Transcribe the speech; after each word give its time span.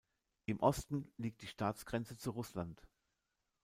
Im 0.45 0.59
Osten 0.61 1.13
liegt 1.17 1.43
die 1.43 1.47
Staatsgrenze 1.47 2.17
zu 2.17 2.31
Russland. 2.31 2.81